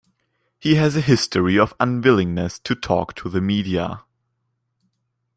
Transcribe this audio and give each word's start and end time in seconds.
He 0.57 0.77
has 0.77 0.95
a 0.95 1.01
history 1.01 1.59
of 1.59 1.75
unwillingness 1.79 2.57
to 2.61 2.73
talk 2.73 3.13
to 3.17 3.29
the 3.29 3.39
media. 3.39 4.01